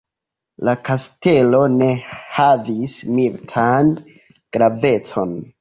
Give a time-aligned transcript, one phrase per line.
[0.69, 1.91] La kastelo ne
[2.39, 3.95] havis militan
[4.59, 5.41] gravecon.